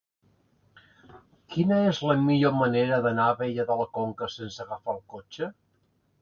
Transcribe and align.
Quina 1.55 1.77
és 1.89 1.99
la 2.11 2.15
millor 2.29 2.55
manera 2.61 2.97
d'anar 3.07 3.27
a 3.27 3.35
Abella 3.37 3.67
de 3.69 3.77
la 3.83 3.87
Conca 3.99 4.31
sense 4.37 4.65
agafar 4.65 4.97
el 4.99 5.05
cotxe? 5.17 5.53